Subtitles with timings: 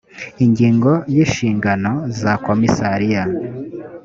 [0.45, 3.23] ingingo ya inshingano za komisariya